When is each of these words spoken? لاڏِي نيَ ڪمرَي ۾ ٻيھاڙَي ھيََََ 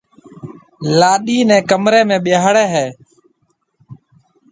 لاڏِي 0.99 1.37
نيَ 1.49 1.57
ڪمرَي 1.69 2.01
۾ 2.09 2.17
ٻيھاڙَي 2.25 2.65
ھيََََ 2.73 2.85